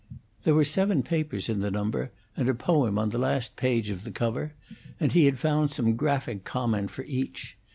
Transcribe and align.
There 0.45 0.55
were 0.55 0.63
seven 0.65 1.03
papers 1.03 1.47
in 1.47 1.59
the 1.59 1.69
number, 1.69 2.09
and 2.35 2.49
a 2.49 2.55
poem 2.55 2.97
on 2.97 3.11
the 3.11 3.19
last 3.19 3.55
page 3.55 3.91
of 3.91 4.03
the 4.03 4.09
cover, 4.09 4.53
and 4.99 5.11
he 5.11 5.25
had 5.25 5.37
found 5.37 5.69
some 5.69 5.95
graphic 5.95 6.43
comment 6.43 6.89
for 6.89 7.03
each. 7.03 7.55